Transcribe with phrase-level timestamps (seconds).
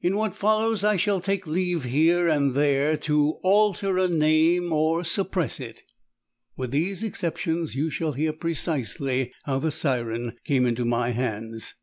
[0.00, 5.04] In what follows I shall take leave here and there to alter a name or
[5.04, 5.82] suppress it.
[6.56, 11.74] With these exceptions you shall hear precisely how the Siren came into my hands.